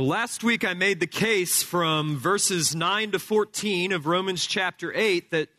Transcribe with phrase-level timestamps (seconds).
[0.00, 4.90] Well, last week I made the case from verses 9 to 14 of Romans chapter
[4.94, 5.50] 8 that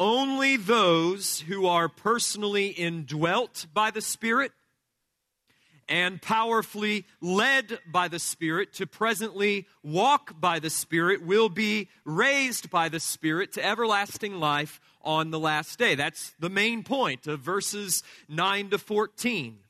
[0.00, 4.50] only those who are personally indwelt by the Spirit
[5.88, 12.70] and powerfully led by the Spirit to presently walk by the Spirit will be raised
[12.70, 15.94] by the Spirit to everlasting life on the last day.
[15.94, 19.60] That's the main point of verses 9 to 14.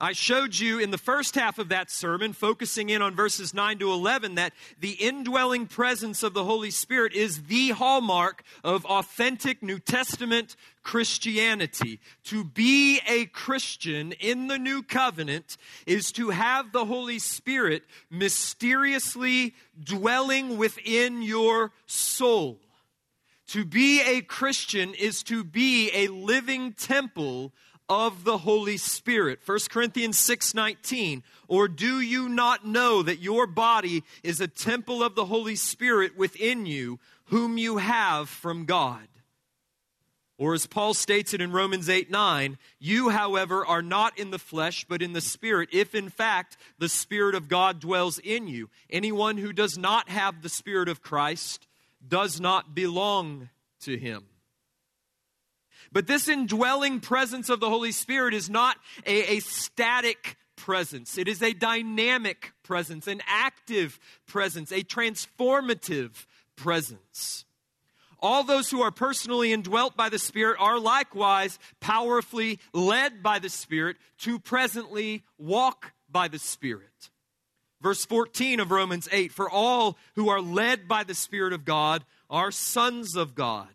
[0.00, 3.78] I showed you in the first half of that sermon, focusing in on verses 9
[3.78, 9.62] to 11, that the indwelling presence of the Holy Spirit is the hallmark of authentic
[9.62, 12.00] New Testament Christianity.
[12.24, 19.54] To be a Christian in the New Covenant is to have the Holy Spirit mysteriously
[19.82, 22.58] dwelling within your soul.
[23.48, 27.52] To be a Christian is to be a living temple
[27.88, 29.40] of the Holy Spirit.
[29.44, 35.14] 1 Corinthians 6:19 Or do you not know that your body is a temple of
[35.14, 39.08] the Holy Spirit within you whom you have from God?
[40.36, 44.38] Or as Paul states it in Romans 8 9, you, however, are not in the
[44.38, 48.68] flesh, but in the Spirit, if in fact the Spirit of God dwells in you.
[48.90, 51.68] Anyone who does not have the Spirit of Christ
[52.06, 53.48] does not belong
[53.82, 54.24] to him.
[55.94, 61.16] But this indwelling presence of the Holy Spirit is not a, a static presence.
[61.16, 66.26] It is a dynamic presence, an active presence, a transformative
[66.56, 67.44] presence.
[68.18, 73.48] All those who are personally indwelt by the Spirit are likewise powerfully led by the
[73.48, 77.10] Spirit to presently walk by the Spirit.
[77.80, 82.04] Verse 14 of Romans 8 For all who are led by the Spirit of God
[82.28, 83.68] are sons of God.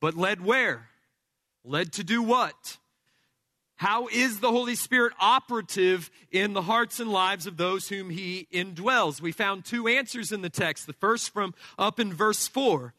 [0.00, 0.88] But led where?
[1.68, 2.78] Led to do what?
[3.74, 8.46] How is the Holy Spirit operative in the hearts and lives of those whom He
[8.52, 9.20] indwells?
[9.20, 10.86] We found two answers in the text.
[10.86, 12.94] The first from up in verse 4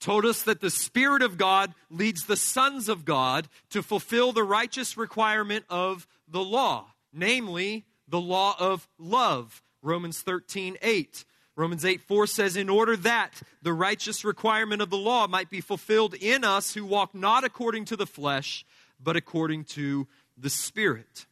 [0.00, 4.42] told us that the Spirit of God leads the sons of God to fulfill the
[4.42, 9.62] righteous requirement of the law, namely the law of love.
[9.82, 11.24] Romans 13, 8.
[11.56, 15.60] Romans 8 4 says, In order that the righteous requirement of the law might be
[15.60, 18.64] fulfilled in us who walk not according to the flesh,
[19.02, 20.06] but according to
[20.36, 21.26] the Spirit.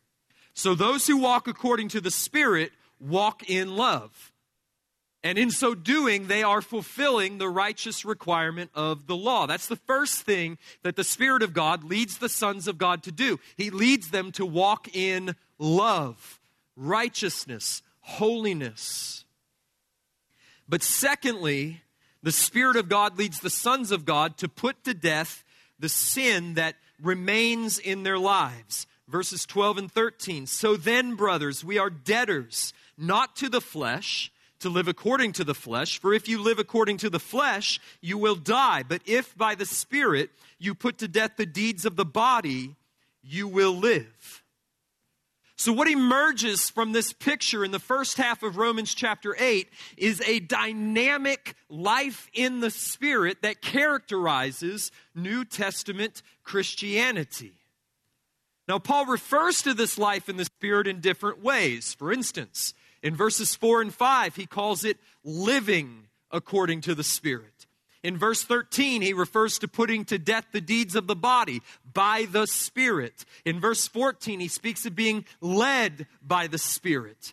[0.55, 4.33] So those who walk according to the Spirit walk in love.
[5.25, 9.47] And in so doing, they are fulfilling the righteous requirement of the law.
[9.47, 13.13] That's the first thing that the Spirit of God leads the sons of God to
[13.13, 13.39] do.
[13.57, 16.41] He leads them to walk in love,
[16.77, 19.22] righteousness, holiness.
[20.69, 21.83] But secondly,
[22.23, 25.45] the Spirit of God leads the sons of God to put to death
[25.79, 28.87] the sin that remains in their lives.
[29.09, 30.47] Verses 12 and 13.
[30.47, 35.55] So then, brothers, we are debtors, not to the flesh, to live according to the
[35.55, 35.99] flesh.
[35.99, 38.85] For if you live according to the flesh, you will die.
[38.85, 42.77] But if by the Spirit you put to death the deeds of the body,
[43.23, 44.42] you will live.
[45.63, 50.21] So, what emerges from this picture in the first half of Romans chapter 8 is
[50.23, 57.53] a dynamic life in the Spirit that characterizes New Testament Christianity.
[58.67, 61.95] Now, Paul refers to this life in the Spirit in different ways.
[61.95, 67.67] For instance, in verses 4 and 5, he calls it living according to the Spirit.
[68.03, 72.27] In verse 13, he refers to putting to death the deeds of the body by
[72.31, 73.25] the Spirit.
[73.45, 77.33] In verse 14, he speaks of being led by the Spirit.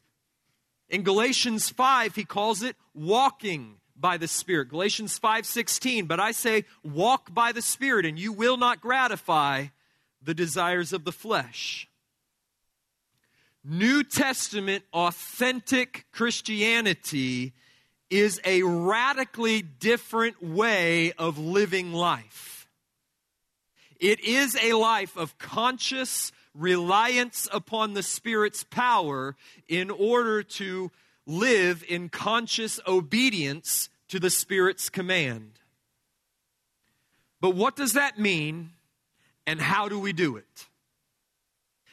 [0.88, 4.70] In Galatians 5, he calls it walking by the Spirit.
[4.70, 9.68] Galatians 5:16, but I say walk by the Spirit and you will not gratify
[10.22, 11.88] the desires of the flesh.
[13.64, 17.54] New Testament authentic Christianity
[18.10, 22.68] is a radically different way of living life.
[24.00, 29.36] It is a life of conscious reliance upon the Spirit's power
[29.68, 30.92] in order to
[31.26, 35.60] live in conscious obedience to the Spirit's command.
[37.42, 38.72] But what does that mean,
[39.46, 40.69] and how do we do it?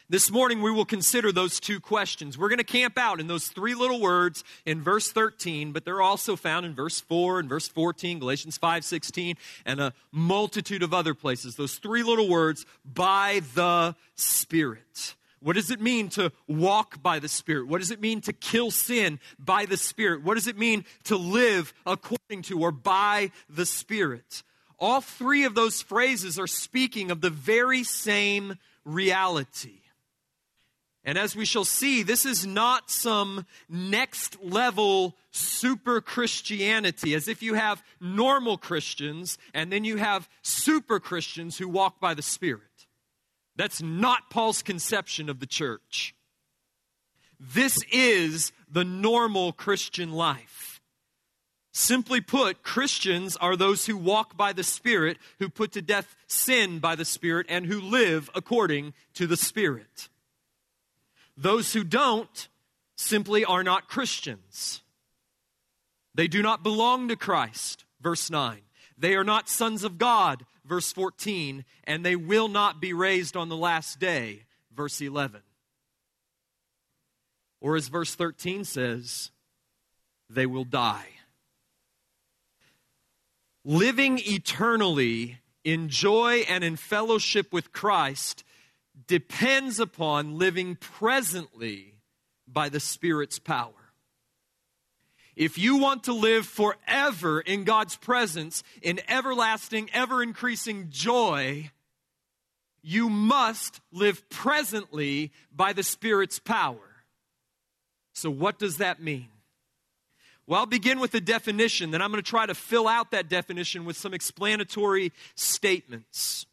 [0.08, 2.38] This morning we will consider those two questions.
[2.38, 6.00] We're going to camp out in those three little words in verse 13, but they're
[6.00, 10.94] also found in verse 4 and verse 14, Galatians 5 16, and a multitude of
[10.94, 11.56] other places.
[11.56, 15.16] Those three little words, by the Spirit.
[15.40, 17.66] What does it mean to walk by the Spirit?
[17.66, 20.22] What does it mean to kill sin by the Spirit?
[20.22, 24.44] What does it mean to live according to or by the Spirit?
[24.78, 29.80] All three of those phrases are speaking of the very same reality.
[31.06, 37.44] And as we shall see, this is not some next level super Christianity, as if
[37.44, 42.62] you have normal Christians and then you have super Christians who walk by the Spirit.
[43.54, 46.12] That's not Paul's conception of the church.
[47.38, 50.80] This is the normal Christian life.
[51.72, 56.80] Simply put, Christians are those who walk by the Spirit, who put to death sin
[56.80, 60.08] by the Spirit, and who live according to the Spirit.
[61.36, 62.48] Those who don't
[62.96, 64.82] simply are not Christians.
[66.14, 68.62] They do not belong to Christ, verse 9.
[68.96, 73.50] They are not sons of God, verse 14, and they will not be raised on
[73.50, 74.44] the last day,
[74.74, 75.42] verse 11.
[77.60, 79.30] Or as verse 13 says,
[80.30, 81.08] they will die.
[83.64, 88.44] Living eternally in joy and in fellowship with Christ
[89.06, 91.94] depends upon living presently
[92.46, 93.72] by the Spirit's power.
[95.34, 101.70] If you want to live forever in God's presence, in everlasting, ever increasing joy,
[102.82, 106.78] you must live presently by the Spirit's power.
[108.14, 109.28] So, what does that mean?
[110.46, 113.28] Well, I'll begin with a definition, then I'm going to try to fill out that
[113.28, 116.46] definition with some explanatory statements.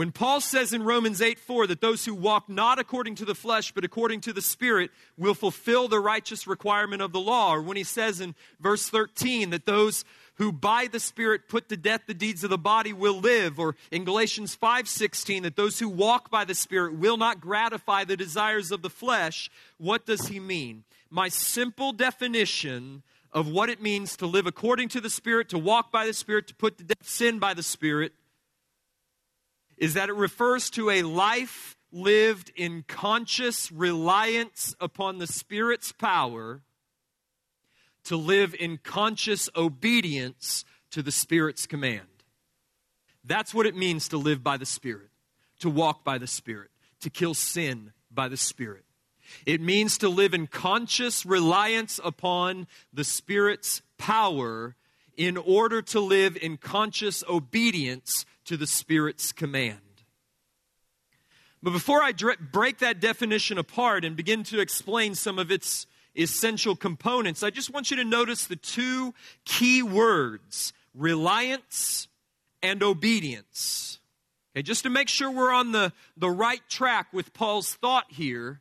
[0.00, 3.34] When Paul says in Romans 8 4 that those who walk not according to the
[3.34, 7.60] flesh but according to the Spirit will fulfill the righteous requirement of the law, or
[7.60, 10.06] when he says in verse 13 that those
[10.36, 13.76] who by the Spirit put to death the deeds of the body will live, or
[13.90, 18.72] in Galatians 5:16 that those who walk by the Spirit will not gratify the desires
[18.72, 20.84] of the flesh, what does he mean?
[21.10, 23.02] My simple definition
[23.34, 26.46] of what it means to live according to the Spirit, to walk by the Spirit,
[26.46, 28.14] to put to death sin by the Spirit
[29.80, 36.60] is that it refers to a life lived in conscious reliance upon the Spirit's power
[38.04, 42.06] to live in conscious obedience to the Spirit's command.
[43.24, 45.10] That's what it means to live by the Spirit,
[45.60, 48.84] to walk by the Spirit, to kill sin by the Spirit.
[49.46, 54.76] It means to live in conscious reliance upon the Spirit's power
[55.16, 59.78] in order to live in conscious obedience to the Spirit's command.
[61.62, 65.86] But before I break that definition apart and begin to explain some of its
[66.16, 69.14] essential components, I just want you to notice the two
[69.44, 72.08] key words reliance
[72.60, 74.00] and obedience.
[74.56, 78.60] Okay, just to make sure we're on the, the right track with Paul's thought here,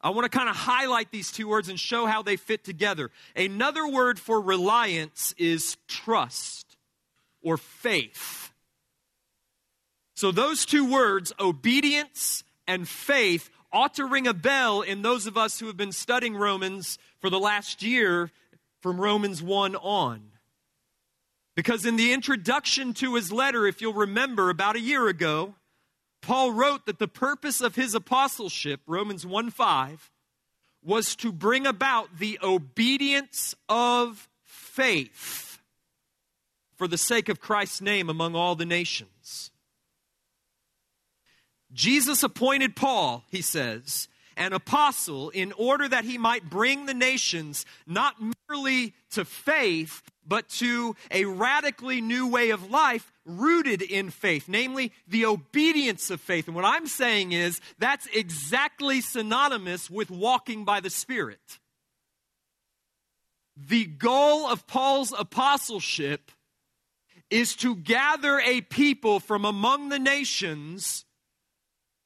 [0.00, 3.12] I want to kind of highlight these two words and show how they fit together.
[3.36, 6.76] Another word for reliance is trust
[7.42, 8.41] or faith.
[10.22, 15.36] So, those two words, obedience and faith, ought to ring a bell in those of
[15.36, 18.30] us who have been studying Romans for the last year
[18.78, 20.30] from Romans 1 on.
[21.56, 25.56] Because in the introduction to his letter, if you'll remember, about a year ago,
[26.20, 30.12] Paul wrote that the purpose of his apostleship, Romans 1 5,
[30.84, 35.58] was to bring about the obedience of faith
[36.76, 39.51] for the sake of Christ's name among all the nations.
[41.72, 47.66] Jesus appointed Paul, he says, an apostle in order that he might bring the nations
[47.86, 48.16] not
[48.48, 54.92] merely to faith, but to a radically new way of life rooted in faith, namely
[55.06, 56.46] the obedience of faith.
[56.46, 61.58] And what I'm saying is that's exactly synonymous with walking by the Spirit.
[63.56, 66.30] The goal of Paul's apostleship
[67.30, 71.04] is to gather a people from among the nations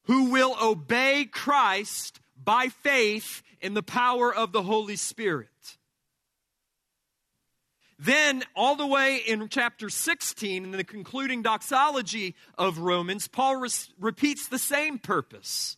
[0.07, 5.49] who will obey Christ by faith in the power of the Holy Spirit.
[7.99, 13.89] Then, all the way in chapter 16, in the concluding doxology of Romans, Paul res-
[13.99, 15.77] repeats the same purpose.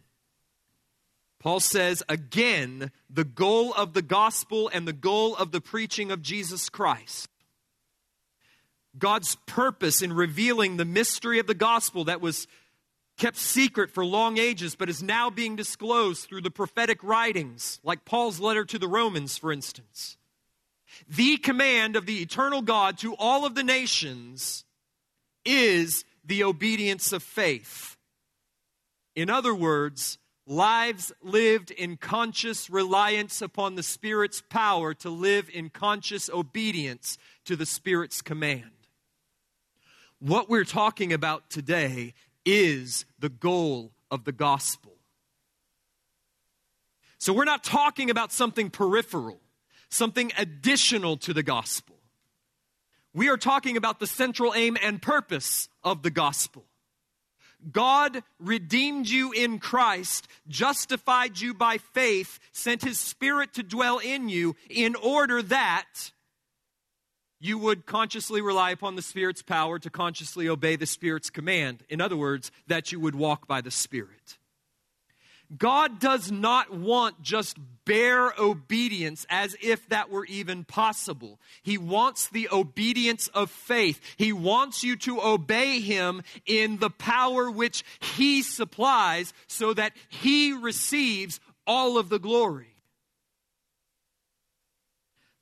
[1.41, 6.21] Paul says again the goal of the gospel and the goal of the preaching of
[6.21, 7.29] Jesus Christ.
[8.95, 12.45] God's purpose in revealing the mystery of the gospel that was
[13.17, 18.05] kept secret for long ages, but is now being disclosed through the prophetic writings, like
[18.05, 20.17] Paul's letter to the Romans, for instance.
[21.09, 24.63] The command of the eternal God to all of the nations
[25.43, 27.97] is the obedience of faith.
[29.15, 30.19] In other words,
[30.51, 37.55] lives lived in conscious reliance upon the Spirit's power to live in conscious obedience to
[37.55, 38.69] the Spirit's command.
[40.19, 42.13] What we're talking about today
[42.45, 44.91] is the goal of the gospel.
[47.17, 49.39] So we're not talking about something peripheral,
[49.87, 51.95] something additional to the gospel.
[53.13, 56.65] We are talking about the central aim and purpose of the gospel.
[57.71, 64.29] God redeemed you in Christ, justified you by faith, sent his spirit to dwell in
[64.29, 66.11] you in order that
[67.41, 71.83] you would consciously rely upon the Spirit's power to consciously obey the Spirit's command.
[71.89, 74.37] In other words, that you would walk by the Spirit.
[75.57, 81.39] God does not want just bare obedience as if that were even possible.
[81.61, 83.99] He wants the obedience of faith.
[84.17, 90.53] He wants you to obey Him in the power which He supplies so that He
[90.53, 92.67] receives all of the glory.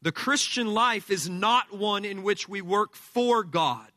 [0.01, 3.88] The Christian life is not one in which we work for God.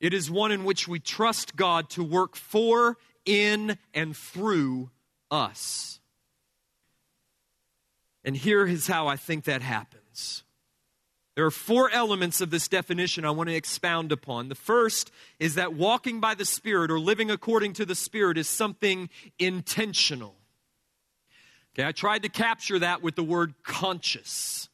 [0.00, 4.90] It is one in which we trust God to work for, in, and through
[5.30, 6.00] us.
[8.24, 10.44] And here is how I think that happens.
[11.34, 14.48] There are four elements of this definition I want to expound upon.
[14.48, 18.48] The first is that walking by the Spirit or living according to the Spirit is
[18.48, 20.34] something intentional.
[21.74, 24.68] Okay, I tried to capture that with the word conscious.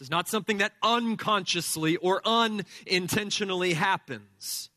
[0.00, 4.70] This is not something that unconsciously or unintentionally happens.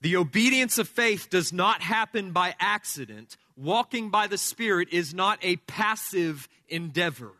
[0.00, 3.36] The obedience of faith does not happen by accident.
[3.54, 7.30] Walking by the Spirit is not a passive endeavor.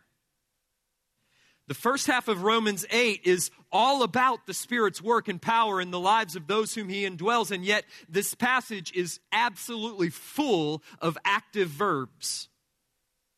[1.66, 5.90] The first half of Romans 8 is all about the Spirit's work and power in
[5.90, 11.18] the lives of those whom He indwells, and yet this passage is absolutely full of
[11.24, 12.50] active verbs.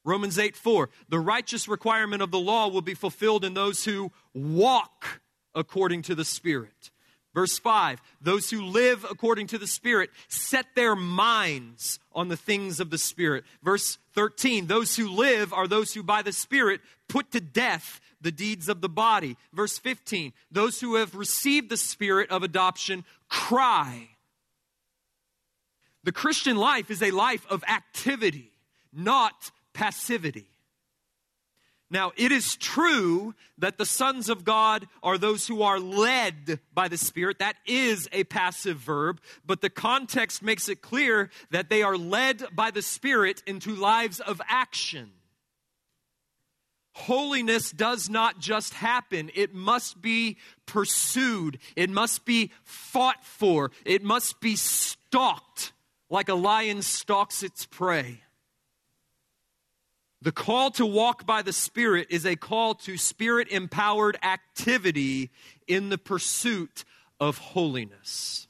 [0.09, 4.11] Romans 8 4, the righteous requirement of the law will be fulfilled in those who
[4.33, 5.21] walk
[5.55, 6.91] according to the Spirit.
[7.35, 12.81] Verse 5 Those who live according to the Spirit set their minds on the things
[12.81, 13.45] of the Spirit.
[13.63, 18.33] Verse 13 Those who live are those who by the Spirit put to death the
[18.33, 19.37] deeds of the body.
[19.53, 24.09] Verse 15 Those who have received the spirit of adoption cry.
[26.03, 28.53] The Christian life is a life of activity,
[28.91, 30.51] not passivity.
[31.89, 36.89] Now, it is true that the sons of God are those who are led by
[36.89, 37.39] the Spirit.
[37.39, 42.43] That is a passive verb, but the context makes it clear that they are led
[42.53, 45.13] by the Spirit into lives of action.
[46.95, 54.03] Holiness does not just happen, it must be pursued, it must be fought for, it
[54.03, 55.73] must be stalked
[56.11, 58.23] like a lion stalks its prey.
[60.21, 65.31] The call to walk by the Spirit is a call to spirit empowered activity
[65.67, 66.85] in the pursuit
[67.21, 68.49] of holiness.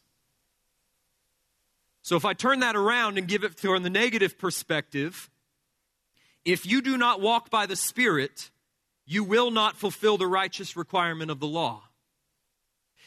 [2.01, 5.29] So, if I turn that around and give it from the negative perspective,
[6.43, 8.51] if you do not walk by the Spirit,
[9.05, 11.83] you will not fulfill the righteous requirement of the law.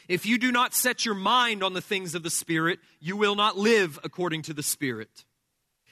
[0.08, 3.34] If you do not set your mind on the things of the Spirit, you will
[3.34, 5.26] not live according to the Spirit.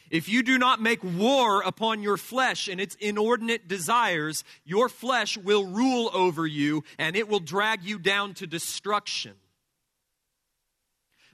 [0.10, 5.38] If you do not make war upon your flesh and its inordinate desires, your flesh
[5.38, 9.34] will rule over you and it will drag you down to destruction.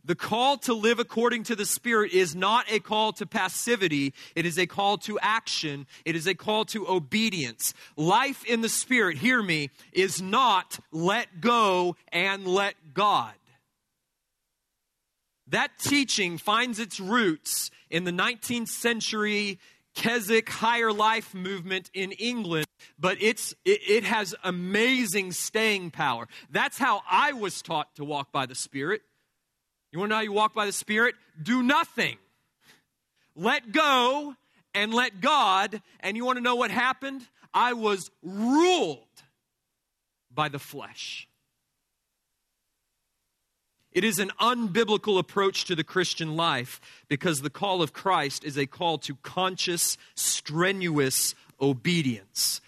[0.05, 4.45] The call to live according to the Spirit is not a call to passivity, it
[4.45, 7.73] is a call to action, it is a call to obedience.
[7.97, 13.33] Life in the Spirit, hear me, is not let go and let God.
[15.47, 19.59] That teaching finds its roots in the 19th century
[19.95, 22.67] Keswick higher life movement in England,
[22.99, 26.27] but it's, it, it, has amazing staying power.
[26.51, 29.01] That's how I was taught to walk by the Spirit.
[29.91, 31.15] You want to know how you walk by the Spirit?
[31.41, 32.17] Do nothing.
[33.35, 34.35] Let go
[34.73, 35.81] and let God.
[36.01, 37.21] And you want to know what happened?
[37.53, 38.99] I was ruled
[40.29, 41.29] by the flesh.
[43.95, 48.57] It is an unbiblical approach to the Christian life because the call of Christ is
[48.57, 52.59] a call to conscious, strenuous obedience,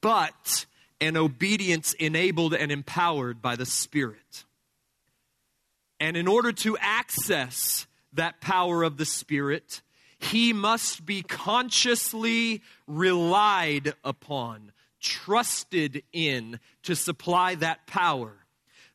[0.00, 0.64] but
[1.02, 4.44] an obedience enabled and empowered by the Spirit.
[6.00, 9.82] And in order to access that power of the Spirit,
[10.18, 18.32] he must be consciously relied upon, trusted in to supply that power.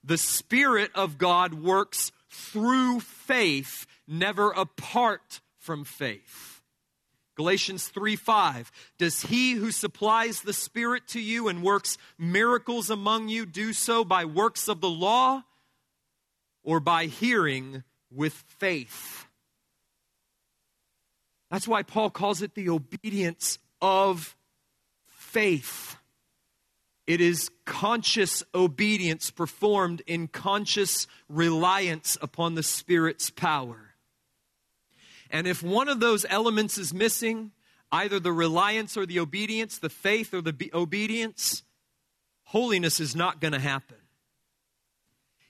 [0.04, 6.62] The Spirit of God works through faith, never apart from faith.
[7.36, 8.72] Galatians 3 5.
[8.98, 14.04] Does he who supplies the Spirit to you and works miracles among you do so
[14.04, 15.44] by works of the law
[16.64, 19.26] or by hearing with faith?
[21.50, 24.36] That's why Paul calls it the obedience of
[25.06, 25.96] faith.
[27.10, 33.96] It is conscious obedience performed in conscious reliance upon the Spirit's power.
[35.32, 37.50] And if one of those elements is missing,
[37.92, 41.64] either the reliance or the obedience, the faith or the be- obedience,
[42.44, 43.98] holiness is not going to happen.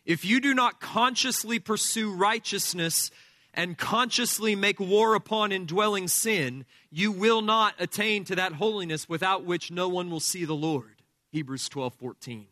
[0.06, 3.12] If you do not consciously pursue righteousness
[3.54, 9.44] and consciously make war upon indwelling sin, you will not attain to that holiness without
[9.44, 10.99] which no one will see the Lord.
[11.32, 12.48] Hebrews 12 14.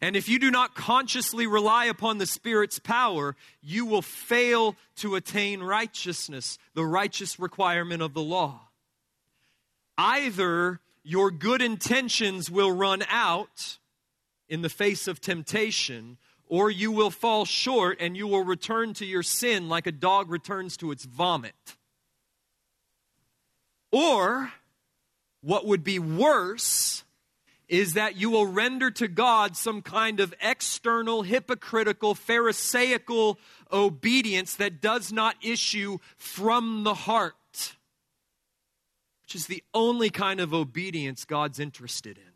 [0.00, 5.14] And if you do not consciously rely upon the Spirit's power, you will fail to
[5.14, 8.68] attain righteousness, the righteous requirement of the law.
[9.96, 13.78] Either your good intentions will run out
[14.48, 16.16] in the face of temptation,
[16.48, 20.30] or you will fall short and you will return to your sin like a dog
[20.30, 21.76] returns to its vomit.
[23.92, 24.52] Or,
[25.40, 27.03] what would be worse,
[27.68, 33.38] is that you will render to God some kind of external, hypocritical, Pharisaical
[33.72, 37.76] obedience that does not issue from the heart,
[39.22, 42.34] which is the only kind of obedience God's interested in.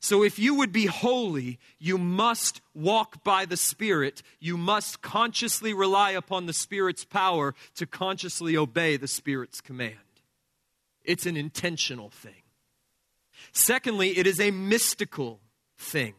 [0.00, 4.20] So, if you would be holy, you must walk by the Spirit.
[4.40, 9.94] You must consciously rely upon the Spirit's power to consciously obey the Spirit's command.
[11.04, 12.41] It's an intentional thing.
[13.52, 15.40] Secondly, it is a mystical
[15.76, 16.14] thing.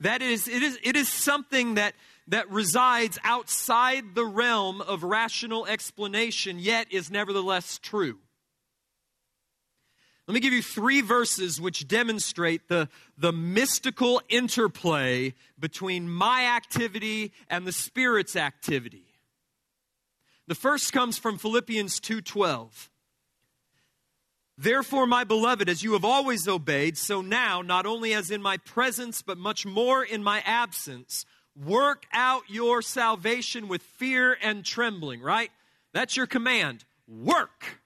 [0.00, 1.94] That is, it is, it is something that,
[2.28, 8.18] that resides outside the realm of rational explanation, yet is nevertheless true.
[10.26, 17.32] Let me give you three verses which demonstrate the, the mystical interplay between my activity
[17.48, 19.06] and the Spirit's activity.
[20.48, 22.88] The first comes from Philippians 2:12.
[24.58, 28.56] Therefore, my beloved, as you have always obeyed, so now, not only as in my
[28.56, 35.20] presence, but much more in my absence, work out your salvation with fear and trembling,
[35.20, 35.50] right?
[35.92, 36.84] That's your command.
[37.06, 37.80] Work.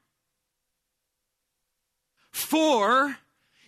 [2.31, 3.17] For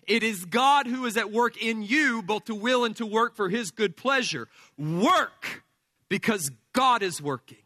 [0.06, 3.34] it is God who is at work in you, both to will and to work
[3.34, 4.48] for his good pleasure.
[4.78, 5.64] Work
[6.08, 7.61] because God is working.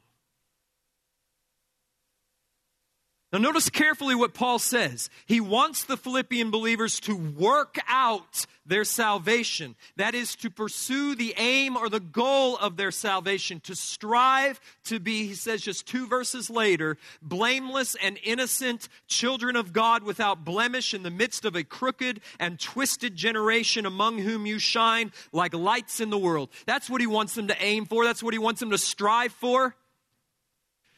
[3.36, 5.10] Now, notice carefully what Paul says.
[5.26, 9.76] He wants the Philippian believers to work out their salvation.
[9.96, 15.00] That is, to pursue the aim or the goal of their salvation, to strive to
[15.00, 20.94] be, he says just two verses later, blameless and innocent children of God without blemish
[20.94, 26.00] in the midst of a crooked and twisted generation among whom you shine like lights
[26.00, 26.48] in the world.
[26.64, 29.32] That's what he wants them to aim for, that's what he wants them to strive
[29.32, 29.76] for.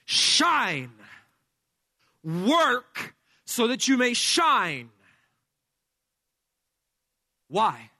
[0.04, 0.92] Shine
[2.22, 4.90] Work so that you may shine.
[7.48, 7.90] Why?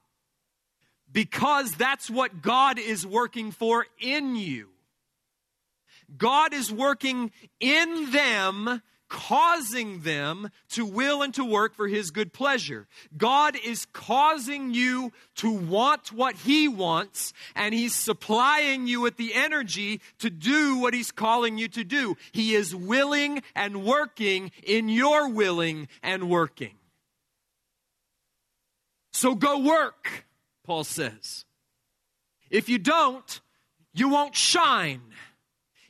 [1.11, 4.69] Because that's what God is working for in you.
[6.17, 12.33] God is working in them causing them to will and to work for His good
[12.33, 12.87] pleasure.
[13.17, 19.35] God is causing you to want what He wants, and He's supplying you with the
[19.35, 22.17] energy to do what He's calling you to do.
[22.33, 26.75] He is willing and working in your willing and working.
[29.13, 30.27] So go work,
[30.65, 31.45] Paul says.
[32.51, 33.41] If you don't,
[33.93, 35.01] you won't shine.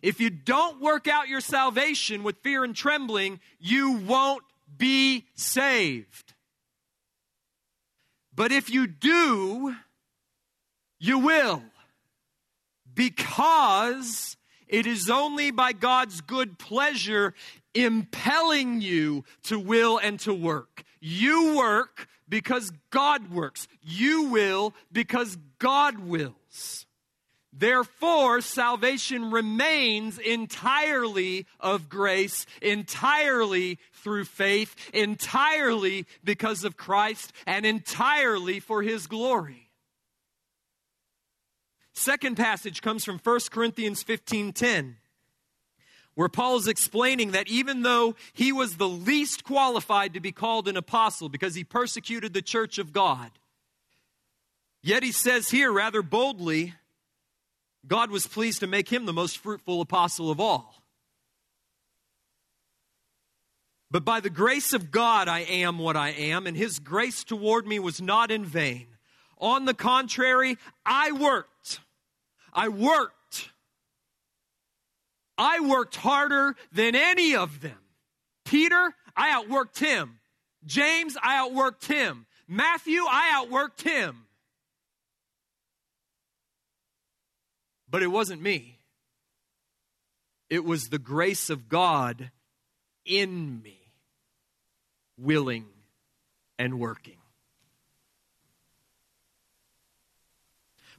[0.01, 4.45] If you don't work out your salvation with fear and trembling, you won't
[4.77, 6.35] be saved.
[8.35, 9.75] But if you do,
[11.01, 11.63] you will.
[12.95, 14.37] Because
[14.69, 17.35] it is only by God's good pleasure
[17.75, 20.85] impelling you to will and to work.
[21.01, 23.67] You work because God works.
[23.83, 26.87] You will because God wills.
[27.59, 38.61] Therefore, salvation remains entirely of grace, entirely through faith, entirely because of Christ, and entirely
[38.61, 39.71] for His glory.
[41.95, 44.97] Second passage comes from 1 Corinthians 15:10
[46.15, 50.67] where Paul is explaining that even though he was the least qualified to be called
[50.67, 53.31] an apostle because he persecuted the church of God,
[54.83, 56.75] yet he says here rather boldly,
[57.89, 60.83] God was pleased to make him the most fruitful apostle of all.
[63.91, 67.67] But by the grace of God, I am what I am, and his grace toward
[67.67, 68.87] me was not in vain.
[69.39, 71.81] On the contrary, I worked.
[72.53, 73.15] I worked
[75.39, 77.79] I worked harder than any of them.
[78.45, 80.19] Peter, I outworked him.
[80.67, 82.27] James, I outworked him.
[82.49, 84.25] Matthew, I outworked him.
[87.91, 88.79] But it wasn't me,
[90.51, 92.31] it was the grace of God
[93.05, 93.79] in me,
[95.17, 95.67] willing
[96.59, 97.19] and working.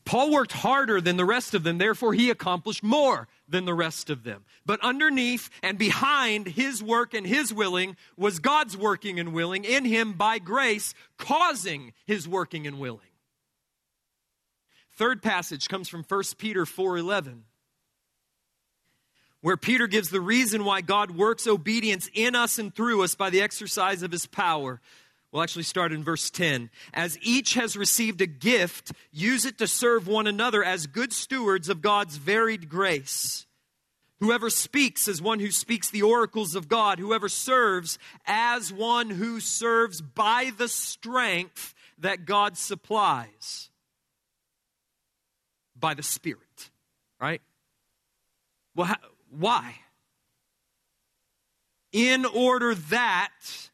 [0.06, 4.10] Paul worked harder than the rest of them, therefore, he accomplished more than the rest
[4.10, 4.44] of them.
[4.66, 9.86] But underneath and behind his work and his willing was God's working and willing in
[9.86, 13.02] him by grace, causing his working and willing.
[15.00, 17.46] Third passage comes from 1 Peter 4:11
[19.40, 23.30] where Peter gives the reason why God works obedience in us and through us by
[23.30, 24.82] the exercise of his power.
[25.32, 26.70] We'll actually start in verse 10.
[26.94, 31.70] As each has received a gift, use it to serve one another as good stewards
[31.70, 33.46] of God's varied grace.
[34.20, 39.40] Whoever speaks as one who speaks the oracles of God, whoever serves as one who
[39.40, 43.69] serves by the strength that God supplies
[45.80, 46.70] by the Spirit,
[47.20, 47.42] right?
[48.76, 48.98] Well, how,
[49.30, 49.76] why?
[51.92, 53.70] In order that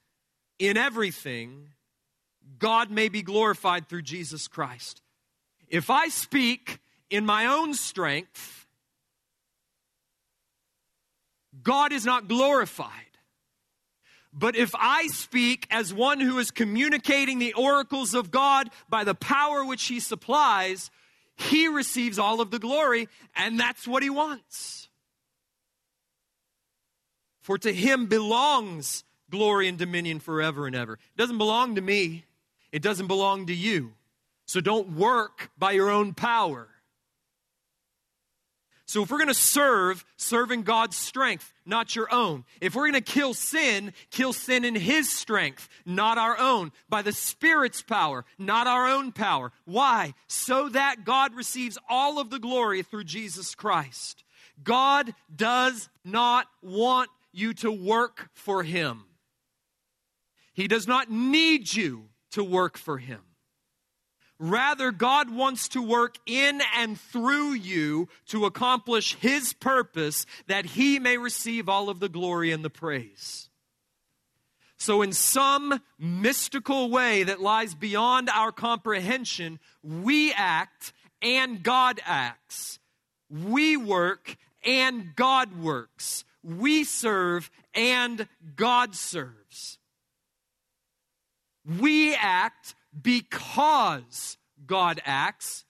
[0.60, 1.70] in everything,
[2.60, 5.02] God may be glorified through Jesus Christ.
[5.68, 8.68] If I speak in my own strength,
[11.62, 12.91] God is not glorified.
[14.32, 19.15] But if I speak as one who is communicating the oracles of God by the
[19.15, 20.91] power which He supplies,
[21.36, 24.89] He receives all of the glory, and that's what He wants.
[27.41, 30.93] For to Him belongs glory and dominion forever and ever.
[30.93, 32.26] It doesn't belong to me,
[32.71, 33.93] it doesn't belong to you.
[34.45, 36.67] So don't work by your own power.
[38.88, 42.45] So if we're going to serve, serve in God's strength, not your own.
[42.62, 47.02] If we're going to kill sin, kill sin in His strength, not our own, by
[47.02, 49.52] the Spirit's power, not our own power.
[49.65, 50.13] Why?
[50.28, 54.24] So that God receives all of the glory through Jesus Christ.
[54.63, 59.06] God does not want you to work for Him.
[60.54, 63.21] He does not need you to work for Him.
[64.38, 71.00] Rather, God wants to work in and through you to accomplish His purpose that He
[71.00, 73.50] may receive all of the glory and the praise.
[74.78, 82.80] So, in some mystical way that lies beyond our comprehension, we act and God acts.
[83.30, 86.26] We work and God works.
[86.43, 89.80] We serve and God serves.
[91.80, 95.65] We act because God acts.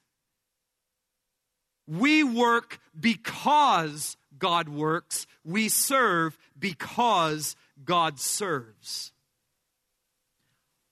[1.87, 5.27] We work because God works.
[5.43, 9.11] We serve because God serves.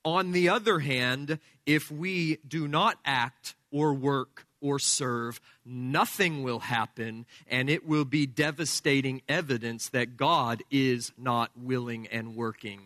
[0.06, 6.60] On the other hand, if we do not act or work or serve, nothing will
[6.60, 12.80] happen, and it will be devastating evidence that God is not willing and working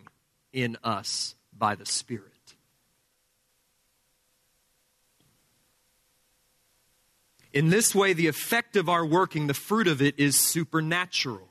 [0.52, 2.37] in us by the Spirit.
[7.52, 11.48] In this way, the effect of our working, the fruit of it, is supernatural.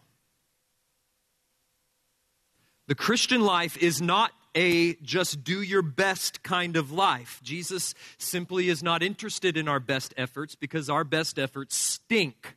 [2.88, 7.40] The Christian life is not a just do your best kind of life.
[7.44, 12.56] Jesus simply is not interested in our best efforts because our best efforts stink.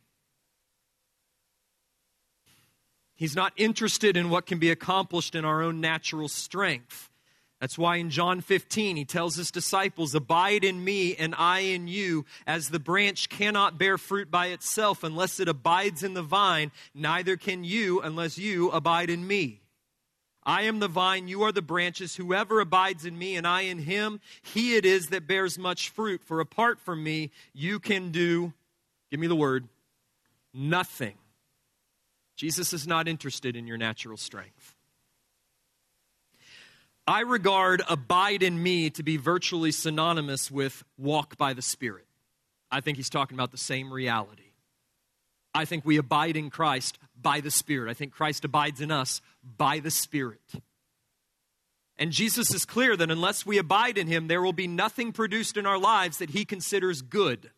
[3.13, 7.10] He's not interested in what can be accomplished in our own natural strength.
[7.61, 11.87] That's why in John 15, he tells his disciples, Abide in me and I in
[11.87, 16.71] you, as the branch cannot bear fruit by itself unless it abides in the vine,
[16.95, 19.61] neither can you unless you abide in me.
[20.43, 22.15] I am the vine, you are the branches.
[22.15, 26.23] Whoever abides in me and I in him, he it is that bears much fruit.
[26.23, 28.53] For apart from me, you can do,
[29.11, 29.67] give me the word,
[30.51, 31.13] nothing.
[32.35, 34.75] Jesus is not interested in your natural strength.
[37.07, 42.05] I regard abide in me to be virtually synonymous with walk by the Spirit.
[42.71, 44.43] I think he's talking about the same reality.
[45.53, 47.89] I think we abide in Christ by the Spirit.
[47.89, 49.21] I think Christ abides in us
[49.57, 50.41] by the Spirit.
[51.97, 55.57] And Jesus is clear that unless we abide in him, there will be nothing produced
[55.57, 57.51] in our lives that he considers good.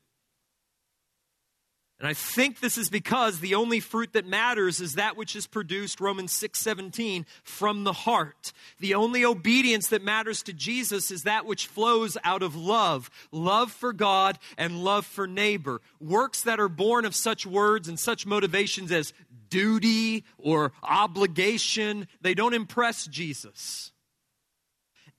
[2.03, 5.47] And I think this is because the only fruit that matters is that which is
[5.47, 8.51] produced, Romans 6:17, from the heart.
[8.79, 13.71] The only obedience that matters to Jesus is that which flows out of love, love
[13.71, 15.81] for God and love for neighbor.
[16.01, 19.13] Works that are born of such words and such motivations as
[19.47, 23.93] duty or obligation, they don't impress Jesus.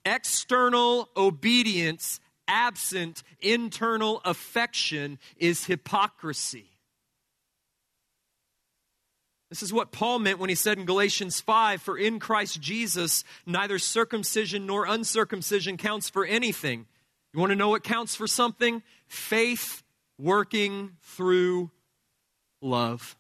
[0.05, 6.74] External obedience absent internal affection is hypocrisy.
[9.55, 13.23] This is what Paul meant when he said in Galatians 5 For in Christ Jesus,
[13.47, 16.87] neither circumcision nor uncircumcision counts for anything.
[17.33, 18.83] You want to know what counts for something?
[19.07, 19.85] Faith
[20.19, 21.71] working through
[22.61, 23.15] love.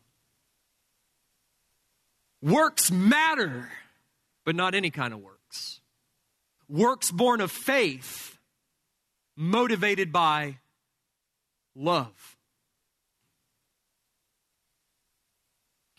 [2.42, 3.70] Works matter,
[4.44, 5.78] but not any kind of works.
[6.68, 8.40] Works born of faith,
[9.36, 10.56] motivated by
[11.76, 12.33] love.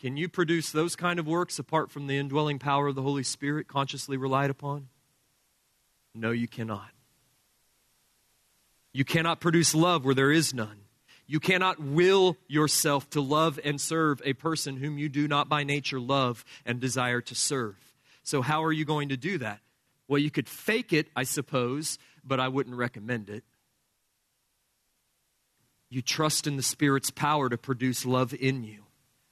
[0.00, 3.22] Can you produce those kind of works apart from the indwelling power of the Holy
[3.22, 4.88] Spirit consciously relied upon?
[6.14, 6.90] No, you cannot.
[8.92, 10.80] You cannot produce love where there is none.
[11.26, 15.64] You cannot will yourself to love and serve a person whom you do not by
[15.64, 17.76] nature love and desire to serve.
[18.22, 19.60] So, how are you going to do that?
[20.08, 23.44] Well, you could fake it, I suppose, but I wouldn't recommend it.
[25.90, 28.85] You trust in the Spirit's power to produce love in you.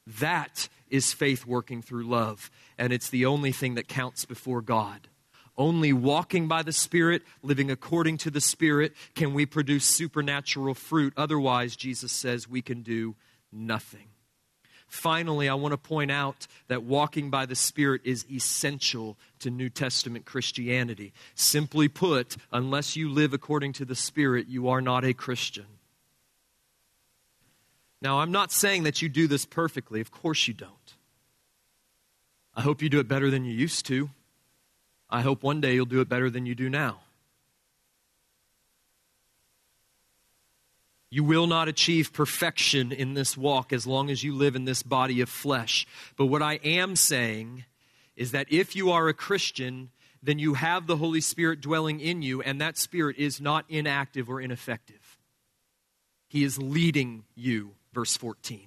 [0.06, 5.08] That is faith working through love, and it's the only thing that counts before God.
[5.56, 11.14] Only walking by the Spirit, living according to the Spirit, can we produce supernatural fruit.
[11.16, 13.14] Otherwise, Jesus says we can do
[13.52, 14.08] nothing.
[14.88, 19.68] Finally, I want to point out that walking by the Spirit is essential to New
[19.68, 21.12] Testament Christianity.
[21.34, 25.66] Simply put, unless you live according to the Spirit, you are not a Christian.
[28.04, 30.02] Now, I'm not saying that you do this perfectly.
[30.02, 30.94] Of course you don't.
[32.54, 34.10] I hope you do it better than you used to.
[35.08, 37.00] I hope one day you'll do it better than you do now.
[41.08, 44.82] You will not achieve perfection in this walk as long as you live in this
[44.82, 45.86] body of flesh.
[46.18, 47.64] But what I am saying
[48.16, 49.88] is that if you are a Christian,
[50.22, 54.28] then you have the Holy Spirit dwelling in you, and that Spirit is not inactive
[54.28, 55.16] or ineffective.
[56.28, 58.66] He is leading you verse 14.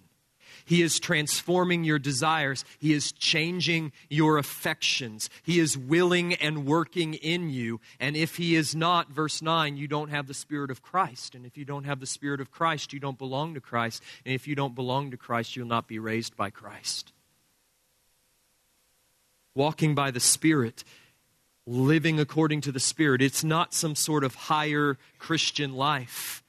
[0.67, 2.65] He is transforming your desires.
[2.77, 5.29] He is changing your affections.
[5.43, 7.79] He is willing and working in you.
[8.01, 11.35] And if He is not, verse 9, you don't have the Spirit of Christ.
[11.35, 14.03] And if you don't have the Spirit of Christ, you don't belong to Christ.
[14.25, 17.13] And if you don't belong to Christ, you'll not be raised by Christ.
[19.55, 20.83] Walking by the Spirit,
[21.65, 26.43] living according to the Spirit, it's not some sort of higher Christian life,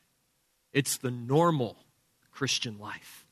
[0.73, 1.77] it's the normal
[2.39, 3.27] Christian life.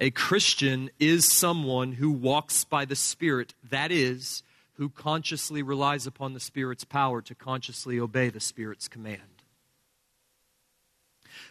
[0.00, 6.34] A Christian is someone who walks by the Spirit, that is, who consciously relies upon
[6.34, 9.44] the Spirit's power to consciously obey the Spirit's command.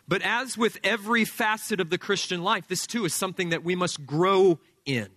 [0.06, 3.74] But as with every facet of the Christian life, this too is something that we
[3.74, 5.08] must grow in.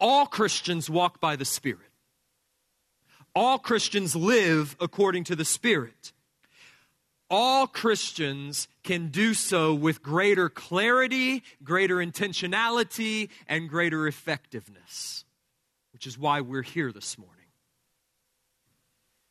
[0.00, 1.92] All Christians walk by the Spirit.
[3.32, 6.12] All Christians live according to the Spirit
[7.32, 15.24] all Christians can do so with greater clarity, greater intentionality, and greater effectiveness,
[15.94, 17.46] which is why we're here this morning.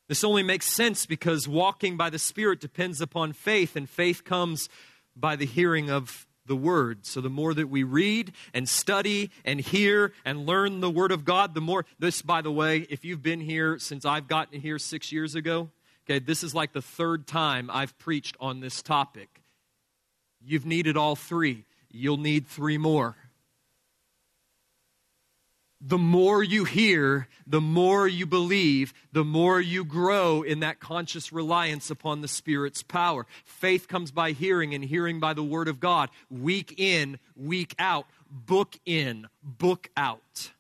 [0.08, 4.68] This only makes sense because walking by the Spirit depends upon faith, and faith comes
[5.16, 7.06] by the hearing of the Word.
[7.06, 11.24] So the more that we read and study and hear and learn the Word of
[11.24, 11.86] God, the more.
[12.00, 15.70] This, by the way, if you've been here since I've gotten here six years ago,
[16.06, 19.42] Okay, this is like the third time I've preached on this topic.
[20.44, 23.16] You've needed all three, you'll need three more.
[25.84, 31.34] The more you hear, the more you believe, the more you grow in that conscious
[31.34, 33.26] reliance upon the Spirit's power.
[33.46, 36.10] Faith comes by hearing, and hearing by the Word of God.
[36.30, 40.52] Week in, week out, book in, book out.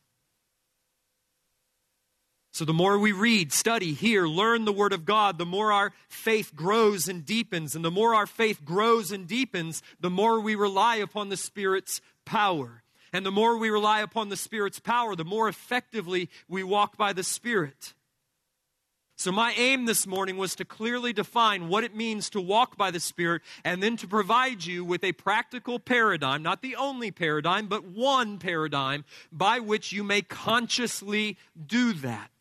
[2.53, 5.93] So, the more we read, study, hear, learn the Word of God, the more our
[6.09, 7.75] faith grows and deepens.
[7.75, 12.01] And the more our faith grows and deepens, the more we rely upon the Spirit's
[12.25, 12.83] power.
[13.13, 17.13] And the more we rely upon the Spirit's power, the more effectively we walk by
[17.13, 17.93] the Spirit.
[19.21, 22.89] So, my aim this morning was to clearly define what it means to walk by
[22.89, 27.67] the Spirit and then to provide you with a practical paradigm, not the only paradigm,
[27.67, 32.31] but one paradigm by which you may consciously do that.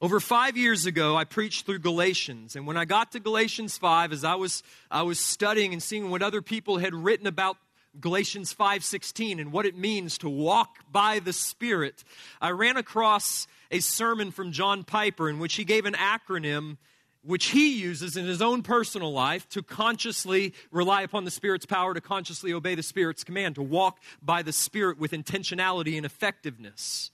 [0.00, 4.12] Over five years ago, I preached through Galatians, and when I got to Galatians 5,
[4.12, 7.56] as I was, I was studying and seeing what other people had written about
[8.00, 12.04] Galatians 5:16 and what it means to walk by the Spirit,
[12.40, 16.78] I ran across a sermon from John Piper in which he gave an acronym
[17.24, 21.94] which he uses in his own personal life to consciously rely upon the Spirit's power,
[21.94, 27.12] to consciously obey the Spirit's command, to walk by the Spirit with intentionality and effectiveness.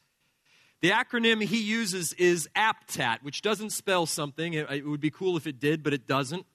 [0.81, 4.55] The acronym he uses is APTAT, which doesn't spell something.
[4.55, 6.47] It, would be cool if it did, but it doesn't.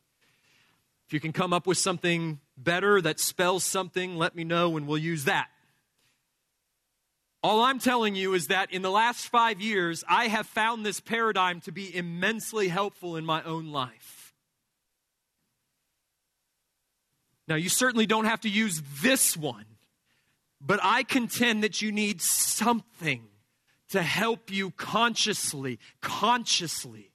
[1.07, 4.87] If you can come up with something better that spells something, let me know and
[4.87, 5.49] we'll use that.
[7.43, 11.01] All I'm telling you is that in the last five years, I have found this
[11.01, 14.33] paradigm to be immensely helpful in my own life.
[17.47, 19.65] Now, you certainly don't have to use this one,
[20.61, 23.23] but I contend that you need something
[23.89, 27.12] to help you consciously, consciously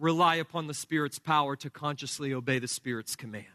[0.00, 3.46] rely upon the Spirit's power to consciously obey the Spirit's command.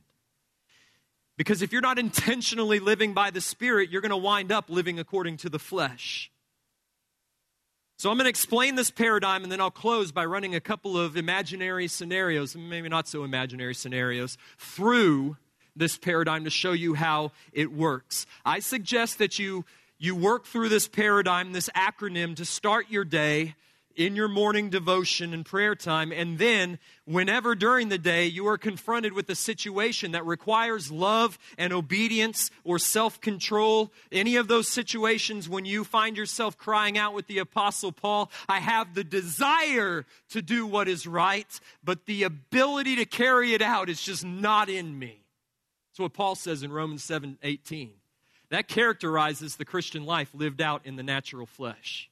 [1.38, 5.00] Because if you're not intentionally living by the Spirit, you're going to wind up living
[5.00, 6.32] according to the flesh.
[7.98, 10.98] So I'm going to explain this paradigm and then I'll close by running a couple
[10.98, 15.38] of imaginary scenarios, maybe not so imaginary scenarios, through
[15.76, 18.26] this paradigm to show you how it works.
[18.46, 19.66] I suggest that you
[19.98, 23.56] you work through this paradigm, this acronym to start your day
[23.96, 26.12] in your morning devotion and prayer time.
[26.12, 31.38] And then, whenever during the day you are confronted with a situation that requires love
[31.58, 37.14] and obedience or self control, any of those situations when you find yourself crying out
[37.14, 42.24] with the Apostle Paul, I have the desire to do what is right, but the
[42.24, 45.22] ability to carry it out is just not in me.
[45.92, 47.92] That's what Paul says in Romans 7 18.
[48.50, 52.10] That characterizes the Christian life lived out in the natural flesh.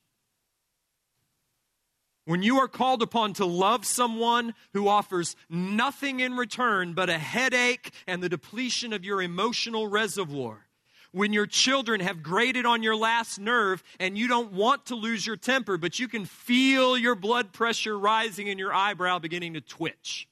[2.25, 7.17] When you are called upon to love someone who offers nothing in return but a
[7.17, 10.65] headache and the depletion of your emotional reservoir,
[11.11, 15.27] when your children have grated on your last nerve and you don't want to lose
[15.27, 19.61] your temper, but you can feel your blood pressure rising and your eyebrow beginning to
[19.61, 20.27] twitch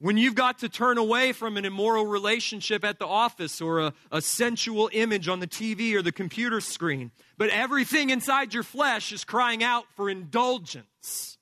[0.00, 3.92] when you've got to turn away from an immoral relationship at the office or a,
[4.10, 9.12] a, sensual image on the TV or the computer screen, but everything inside your flesh
[9.12, 11.36] is crying out for indulgence.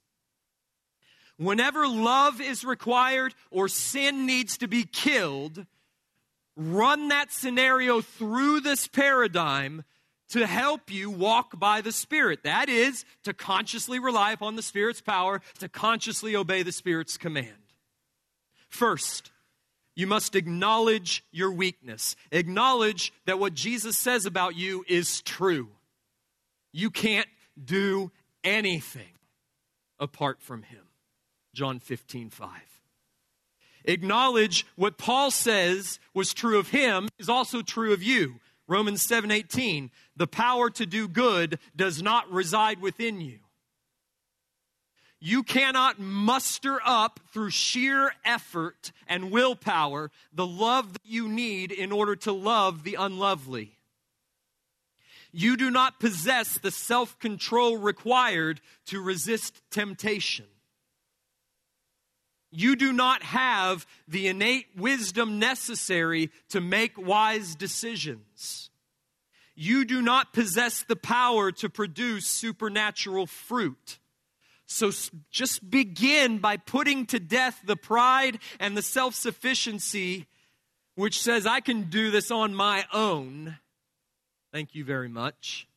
[1.37, 5.65] Whenever love is required or sin needs to be killed,
[6.57, 9.85] run that scenario through this paradigm
[10.31, 12.43] to help you walk by the Spirit.
[12.43, 17.68] That is, to consciously rely upon the Spirit's power, to consciously obey the Spirit's command.
[18.69, 19.31] First,
[19.97, 22.15] you must acknowledge your weakness.
[22.31, 25.69] Acknowledge that what Jesus says about you is true.
[26.73, 27.29] You can't
[27.63, 28.13] do
[28.45, 29.11] anything
[29.99, 30.85] apart from Him.
[31.55, 32.51] John 15, 5.
[33.85, 38.39] Acknowledge what Paul says was true of him is also true of you.
[38.67, 43.41] Romans 7:18 The power to do good does not reside within you
[45.21, 51.91] you cannot muster up through sheer effort and willpower the love that you need in
[51.91, 53.77] order to love the unlovely.
[55.33, 60.47] You do not possess the self control required to resist temptation.
[62.51, 68.71] You do not have the innate wisdom necessary to make wise decisions.
[69.55, 73.99] You do not possess the power to produce supernatural fruit.
[74.71, 74.93] So
[75.31, 80.27] just begin by putting to death the pride and the self sufficiency
[80.99, 83.57] which says, I can do this on my own.
[84.53, 85.69] Thank you very much.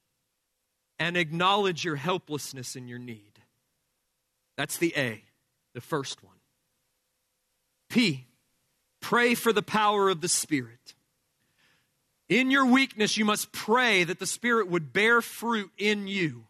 [0.98, 3.40] And acknowledge your helplessness and your need.
[4.58, 5.24] That's the A,
[5.76, 6.38] the first one.
[7.88, 8.26] P,
[9.00, 10.96] pray for the power of the Spirit.
[12.28, 16.48] In your weakness, you must pray that the Spirit would bear fruit in you.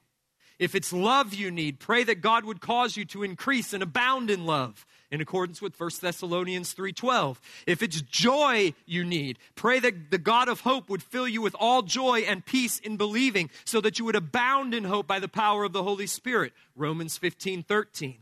[0.62, 4.30] If it's love you need, pray that God would cause you to increase and abound
[4.30, 7.42] in love in accordance with 1 Thessalonians 3:12.
[7.66, 11.56] If it's joy you need, pray that the God of hope would fill you with
[11.56, 15.28] all joy and peace in believing so that you would abound in hope by the
[15.28, 16.54] power of the Holy Spirit.
[16.76, 18.20] Romans 15:13.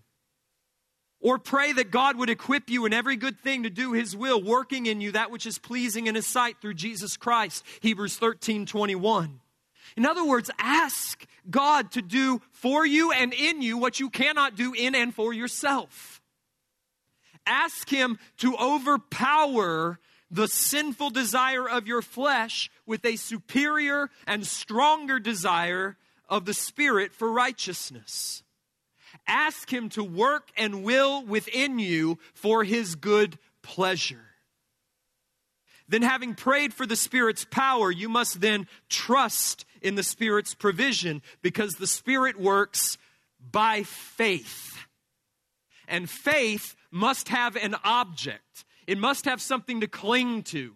[1.20, 4.42] Or pray that God would equip you in every good thing to do his will,
[4.42, 7.66] working in you that which is pleasing in his sight through Jesus Christ.
[7.82, 9.42] Hebrews 13:21.
[9.96, 14.56] In other words, ask God to do for you and in you what you cannot
[14.56, 16.22] do in and for yourself.
[17.46, 20.00] Ask Him to overpower
[20.32, 27.14] the sinful desire of your flesh with a superior and stronger desire of the Spirit
[27.14, 28.44] for righteousness.
[29.28, 34.26] Ask Him to work and will within you for His good pleasure.
[35.88, 41.22] Then, having prayed for the Spirit's power, you must then trust in the Spirit's provision
[41.42, 42.98] because the Spirit works
[43.40, 44.86] by faith.
[45.88, 50.74] And faith must have an object, it must have something to cling to,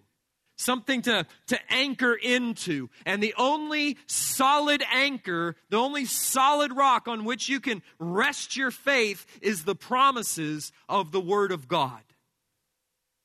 [0.56, 2.90] something to, to anchor into.
[3.06, 8.72] And the only solid anchor, the only solid rock on which you can rest your
[8.72, 12.02] faith is the promises of the Word of God.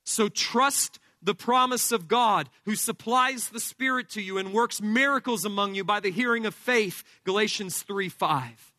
[0.05, 5.45] So trust the promise of God, who supplies the Spirit to you and works miracles
[5.45, 7.03] among you by the hearing of faith.
[7.25, 8.73] Galatians 3 5.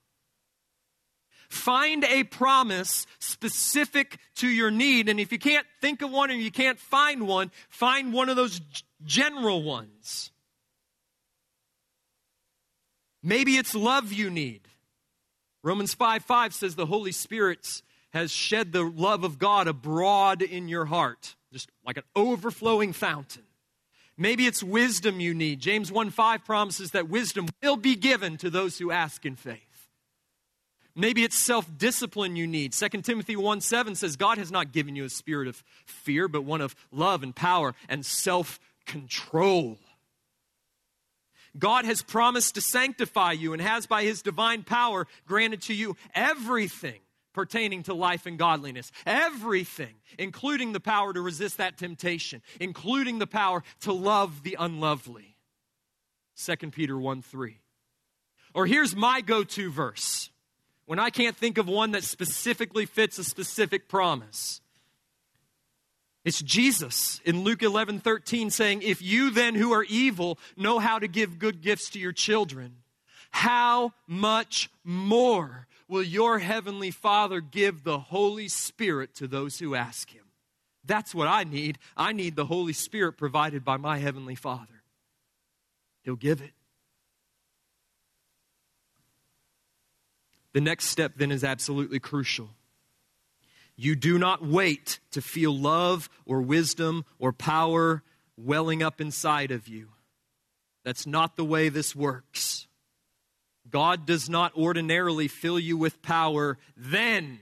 [1.49, 5.09] Find a promise specific to your need.
[5.09, 8.35] And if you can't think of one or you can't find one, find one of
[8.35, 8.61] those
[9.03, 10.31] general ones.
[13.23, 14.61] Maybe it's love you need.
[15.63, 17.81] Romans 5 5 says the Holy Spirit
[18.11, 23.43] has shed the love of God abroad in your heart just like an overflowing fountain.
[24.17, 25.59] Maybe it's wisdom you need.
[25.59, 29.87] James 1 5 promises that wisdom will be given to those who ask in faith.
[30.95, 32.73] Maybe it's self discipline you need.
[32.73, 36.43] 2 Timothy 1 7 says, God has not given you a spirit of fear, but
[36.43, 39.77] one of love and power and self control.
[41.57, 45.95] God has promised to sanctify you and has, by his divine power, granted to you
[46.13, 46.99] everything
[47.33, 48.91] pertaining to life and godliness.
[49.05, 55.35] Everything, including the power to resist that temptation, including the power to love the unlovely.
[56.43, 57.57] 2 Peter 1 3.
[58.53, 60.29] Or here's my go to verse
[60.85, 64.61] when I can't think of one that specifically fits a specific promise.
[66.25, 70.99] It's Jesus in Luke 11 13 saying, If you then who are evil know how
[70.99, 72.77] to give good gifts to your children,
[73.31, 80.11] how much more will your heavenly Father give the Holy Spirit to those who ask
[80.11, 80.23] him?
[80.85, 81.77] That's what I need.
[81.97, 84.83] I need the Holy Spirit provided by my heavenly Father.
[86.03, 86.53] He'll give it.
[90.53, 92.49] The next step then is absolutely crucial.
[93.75, 98.03] You do not wait to feel love or wisdom or power
[98.35, 99.89] welling up inside of you.
[100.83, 102.67] That's not the way this works.
[103.69, 107.39] God does not ordinarily fill you with power, then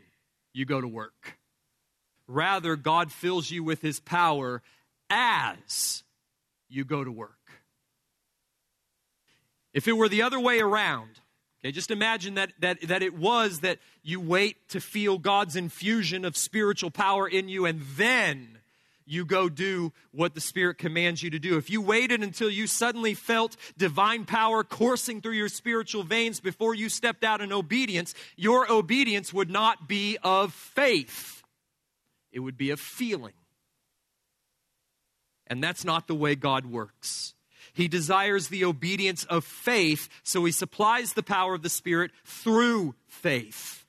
[0.53, 1.37] you go to work.
[2.27, 4.61] Rather, God fills you with his power
[5.09, 6.03] as
[6.69, 7.31] you go to work.
[9.73, 11.09] If it were the other way around,
[11.61, 16.25] okay, just imagine that, that, that it was that you wait to feel God's infusion
[16.25, 18.57] of spiritual power in you and then
[19.07, 21.57] you go do what the Spirit commands you to do.
[21.57, 26.75] If you waited until you suddenly felt divine power coursing through your spiritual veins before
[26.75, 31.43] you stepped out in obedience, your obedience would not be of faith,
[32.31, 33.33] it would be of feeling.
[35.47, 37.33] And that's not the way God works.
[37.73, 42.95] He desires the obedience of faith, so he supplies the power of the Spirit through
[43.07, 43.85] faith.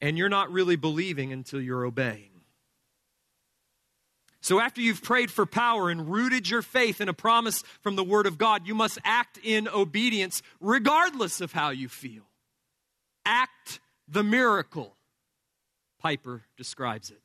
[0.00, 2.31] And you're not really believing until you're obeying.
[4.42, 8.02] So, after you've prayed for power and rooted your faith in a promise from the
[8.02, 12.24] Word of God, you must act in obedience regardless of how you feel.
[13.24, 13.78] Act
[14.08, 14.96] the miracle,
[16.00, 17.20] Piper describes it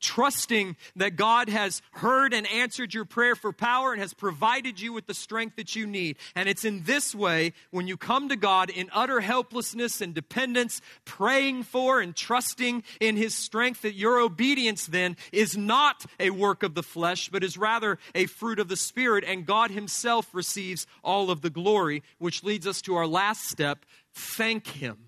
[0.00, 4.92] trusting that God has heard and answered your prayer for power and has provided you
[4.92, 6.16] with the strength that you need.
[6.34, 10.80] And it's in this way, when you come to God in utter helplessness and dependence,
[11.04, 16.62] praying for and trusting in His strength, that your obedience then is not a work
[16.62, 20.86] of the flesh, but is rather a fruit of the Spirit, and God Himself receives
[21.02, 23.84] all of the glory, which leads us to our last step
[24.14, 25.07] thank Him.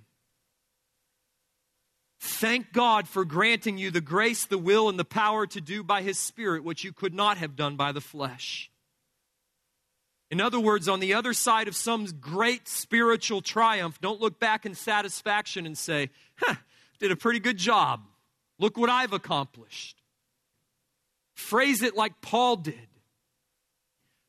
[2.22, 6.02] Thank God for granting you the grace, the will, and the power to do by
[6.02, 8.70] His Spirit what you could not have done by the flesh.
[10.30, 14.66] In other words, on the other side of some great spiritual triumph, don't look back
[14.66, 16.56] in satisfaction and say, huh,
[16.98, 18.02] did a pretty good job.
[18.58, 19.96] Look what I've accomplished.
[21.32, 22.88] Phrase it like Paul did.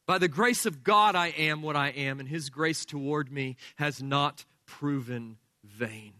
[0.07, 3.57] By the grace of God, I am what I am, and His grace toward me
[3.75, 6.13] has not proven vain.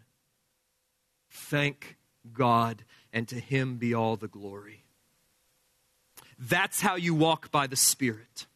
[1.32, 1.98] Thank
[2.34, 4.84] God, and to Him be all the glory.
[6.38, 8.48] That's how you walk by the Spirit.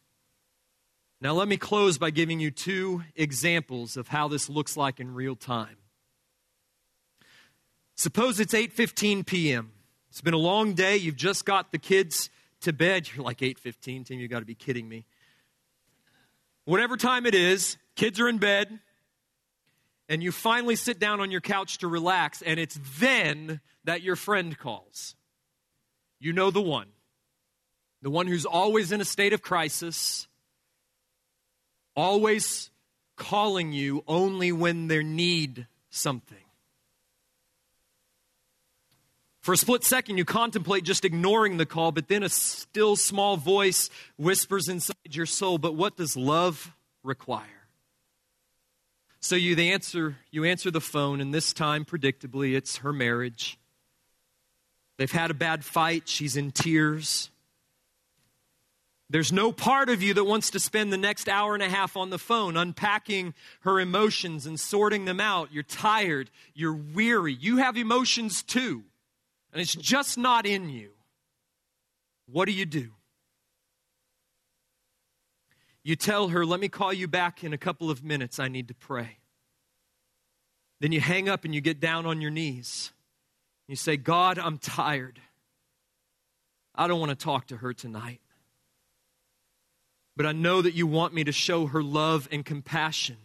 [1.20, 5.14] Now, let me close by giving you two examples of how this looks like in
[5.14, 5.76] real time.
[7.94, 9.72] Suppose it's 8:15 p.m.
[10.10, 10.96] It's been a long day.
[10.96, 12.28] You've just got the kids
[12.60, 13.08] to bed.
[13.14, 15.06] You're like 8:15, Tim, you got to be kidding me.
[16.64, 18.80] Whatever time it is, kids are in bed,
[20.08, 24.16] and you finally sit down on your couch to relax, and it's then that your
[24.16, 25.16] friend calls.
[26.20, 26.88] You know the one.
[28.02, 30.28] The one who's always in a state of crisis,
[31.94, 32.70] always
[33.16, 36.36] calling you only when they need something.
[39.40, 43.36] For a split second, you contemplate just ignoring the call, but then a still small
[43.36, 47.55] voice whispers inside your soul, But what does love require?
[49.26, 53.58] So you answer you answer the phone, and this time, predictably, it's her marriage.
[54.98, 57.30] They've had a bad fight, she's in tears.
[59.10, 61.96] There's no part of you that wants to spend the next hour and a half
[61.96, 65.52] on the phone unpacking her emotions and sorting them out.
[65.52, 66.30] You're tired.
[66.54, 67.34] You're weary.
[67.34, 68.84] You have emotions too,
[69.52, 70.90] and it's just not in you.
[72.30, 72.90] What do you do?
[75.86, 78.38] You tell her, Let me call you back in a couple of minutes.
[78.38, 79.18] I need to pray.
[80.80, 82.92] Then you hang up and you get down on your knees.
[83.68, 85.20] You say, God, I'm tired.
[86.74, 88.20] I don't want to talk to her tonight
[90.16, 93.18] but I know that you want me to show her love and compassion.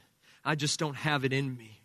[0.43, 1.82] I just don't have it in me.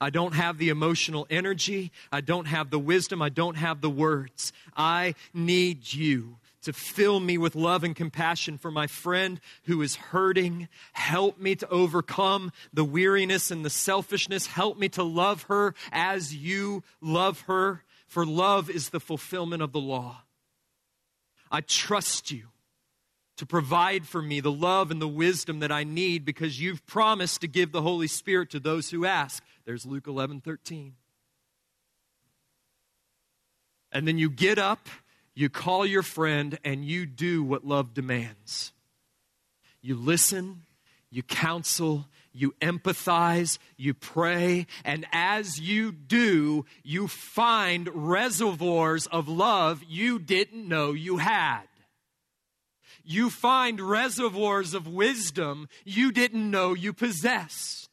[0.00, 1.90] I don't have the emotional energy.
[2.12, 3.22] I don't have the wisdom.
[3.22, 4.52] I don't have the words.
[4.76, 6.36] I need you
[6.66, 10.66] to fill me with love and compassion for my friend who is hurting.
[10.92, 14.48] Help me to overcome the weariness and the selfishness.
[14.48, 19.70] Help me to love her as you love her, for love is the fulfillment of
[19.70, 20.22] the law.
[21.52, 22.48] I trust you
[23.36, 27.42] to provide for me the love and the wisdom that I need because you've promised
[27.42, 29.40] to give the Holy Spirit to those who ask.
[29.64, 30.94] There's Luke 11 13.
[33.92, 34.88] And then you get up,
[35.36, 38.72] you call your friend, and you do what love demands.
[39.80, 40.62] You listen,
[41.10, 49.84] you counsel, you empathize, you pray, and as you do, you find reservoirs of love
[49.86, 51.66] you didn't know you had
[53.06, 57.85] you find reservoirs of wisdom you didn't know you possessed.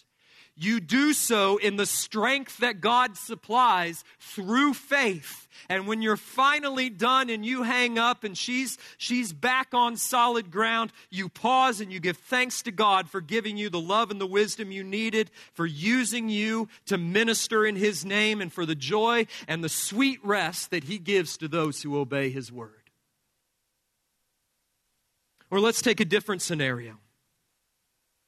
[0.64, 5.46] You do so in the strength that God supplies through faith.
[5.68, 10.52] And when you're finally done and you hang up and she's, she's back on solid
[10.52, 14.22] ground, you pause and you give thanks to God for giving you the love and
[14.22, 18.74] the wisdom you needed, for using you to minister in His name, and for the
[18.74, 22.90] joy and the sweet rest that He gives to those who obey His word.
[25.52, 27.03] Or let's take a different scenario.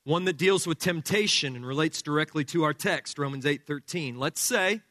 [0.06, 4.20] One that deals with temptation and relates directly to our text, Romans 8:13.
[4.20, 4.82] Let's say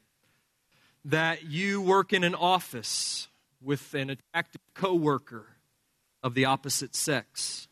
[1.05, 3.29] that you work in an office
[3.61, 5.55] with an attractive coworker
[6.21, 7.69] of the opposite sex.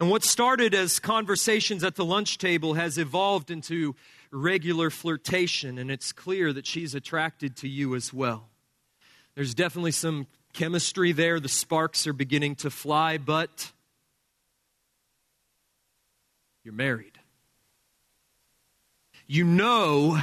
[0.00, 3.94] And what started as conversations at the lunch table has evolved into
[4.30, 8.48] regular flirtation, and it's clear that she's attracted to you as well.
[9.34, 11.38] There's definitely some chemistry there.
[11.38, 13.72] The sparks are beginning to fly, but
[16.64, 17.18] you're married.
[19.26, 20.18] You know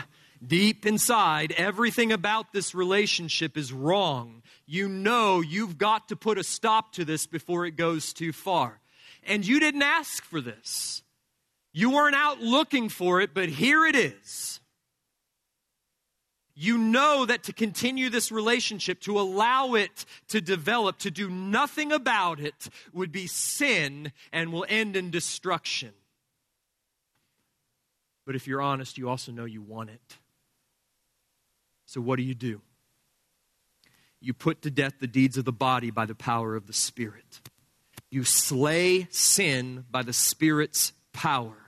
[0.45, 4.41] deep inside everything about this relationship is wrong.
[4.65, 8.79] You know you've got to put a stop to this before it goes too far.
[9.23, 11.03] And you didn't ask for this.
[11.73, 14.59] You weren't out looking for it, but here it is.
[16.53, 21.91] You know that to continue this relationship, to allow it to develop, to do nothing
[21.91, 25.93] about it, would be sin and will end in destruction.
[28.25, 30.17] But if you're honest, you also know you want it.
[31.85, 32.61] So what do you do?
[34.19, 37.41] You put to death the deeds of the body by the power of the Spirit.
[38.09, 41.61] You slay sin by the Spirit's power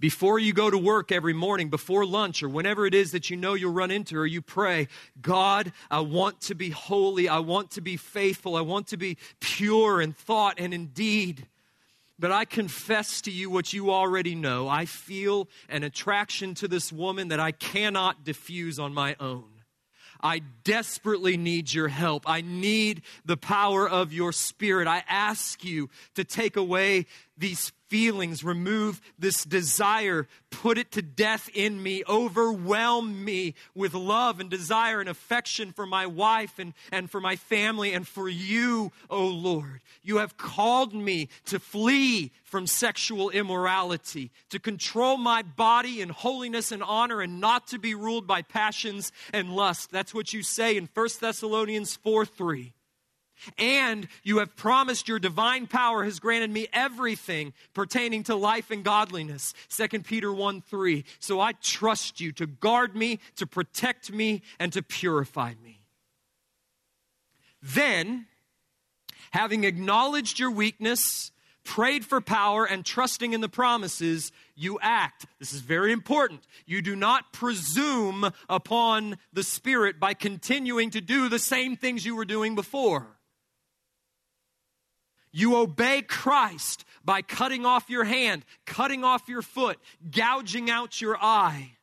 [0.00, 3.36] before you go to work every morning, before lunch, or whenever it is that you
[3.36, 4.88] know you'll run into or you pray,
[5.20, 7.28] God, I want to be holy.
[7.28, 8.56] I want to be faithful.
[8.56, 11.46] I want to be pure in thought and in deed.
[12.18, 14.68] But I confess to you what you already know.
[14.68, 19.44] I feel an attraction to this woman that I cannot diffuse on my own.
[20.20, 22.28] I desperately need your help.
[22.28, 24.88] I need the power of your spirit.
[24.88, 27.06] I ask you to take away
[27.38, 34.40] these feelings, remove this desire, put it to death in me, overwhelm me with love
[34.40, 38.92] and desire and affection for my wife and, and for my family and for you,
[39.08, 39.80] O oh Lord.
[40.02, 46.72] You have called me to flee from sexual immorality, to control my body in holiness
[46.72, 49.90] and honor and not to be ruled by passions and lust.
[49.90, 52.74] That's what you say in 1 Thessalonians 4 3.
[53.56, 58.84] And you have promised your divine power has granted me everything pertaining to life and
[58.84, 59.54] godliness.
[59.70, 61.04] 2 Peter 1 3.
[61.18, 65.80] So I trust you to guard me, to protect me, and to purify me.
[67.62, 68.26] Then,
[69.30, 71.32] having acknowledged your weakness,
[71.64, 75.26] prayed for power, and trusting in the promises, you act.
[75.38, 76.40] This is very important.
[76.66, 82.16] You do not presume upon the Spirit by continuing to do the same things you
[82.16, 83.17] were doing before.
[85.32, 89.78] You obey Christ by cutting off your hand, cutting off your foot,
[90.10, 91.77] gouging out your eye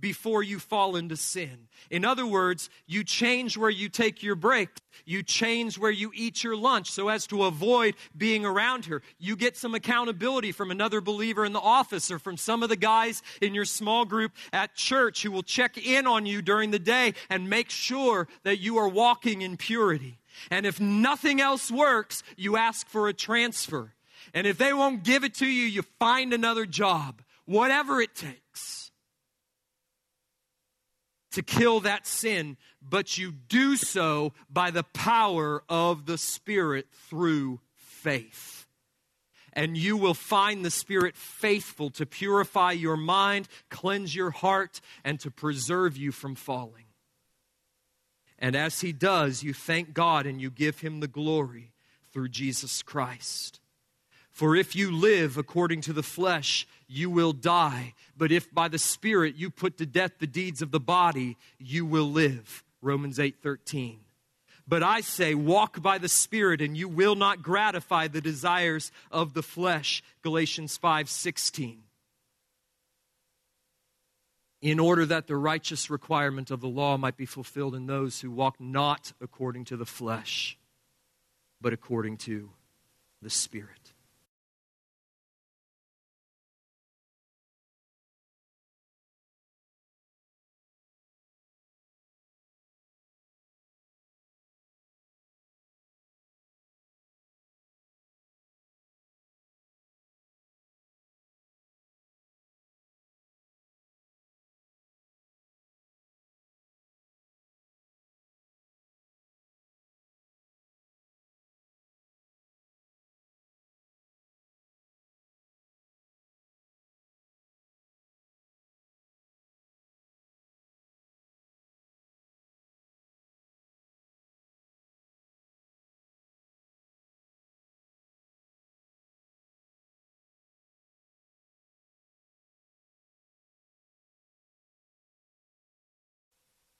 [0.00, 1.68] before you fall into sin.
[1.90, 4.68] In other words, you change where you take your break.
[5.04, 9.02] You change where you eat your lunch so as to avoid being around her.
[9.18, 12.76] You get some accountability from another believer in the office or from some of the
[12.76, 16.78] guys in your small group at church who will check in on you during the
[16.78, 20.18] day and make sure that you are walking in purity.
[20.50, 23.94] And if nothing else works, you ask for a transfer.
[24.34, 28.47] And if they won't give it to you, you find another job, whatever it takes
[31.38, 32.56] to kill that sin.
[32.82, 38.66] But you do so by the power of the Spirit through faith.
[39.52, 45.20] And you will find the Spirit faithful to purify your mind, cleanse your heart, and
[45.20, 46.86] to preserve you from falling.
[48.36, 51.72] And as he does, you thank God and you give him the glory
[52.12, 53.60] through Jesus Christ.
[54.28, 57.94] For if you live according to the flesh, you will die.
[58.16, 61.86] But if by the Spirit you put to death the deeds of the body, you
[61.86, 62.64] will live.
[62.80, 64.00] Romans 8 13.
[64.66, 69.32] But I say, walk by the Spirit, and you will not gratify the desires of
[69.32, 70.02] the flesh.
[70.22, 71.82] Galatians 5 16
[74.60, 78.30] in order that the righteous requirement of the law might be fulfilled in those who
[78.30, 80.58] walk not according to the flesh,
[81.60, 82.50] but according to
[83.22, 83.87] the Spirit.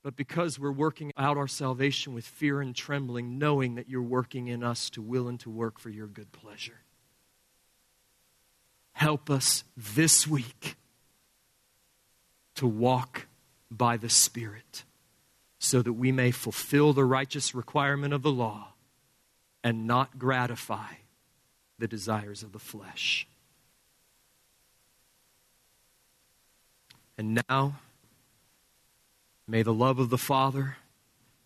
[0.09, 4.49] But because we're working out our salvation with fear and trembling, knowing that you're working
[4.49, 6.81] in us to will and to work for your good pleasure.
[8.93, 10.77] Help us this week
[12.55, 13.27] to walk
[13.71, 14.85] by the Spirit
[15.59, 18.69] so that we may fulfill the righteous requirement of the law
[19.63, 20.95] and not gratify
[21.79, 23.27] the desires of the flesh.
[27.19, 27.75] And now,
[29.51, 30.77] May the love of the Father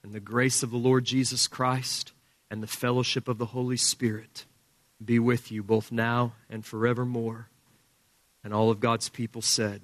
[0.03, 2.11] and the grace of the Lord Jesus Christ
[2.51, 4.45] and the fellowship of the Holy Spirit
[5.03, 7.47] be with you both now and forevermore.
[8.43, 9.83] And all of God's people said,